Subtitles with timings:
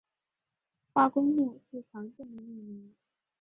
[0.93, 2.95] 化工路是常见的路名。